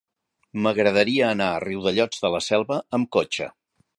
[0.67, 3.51] M'agradaria anar a Riudellots de la Selva amb cotxe.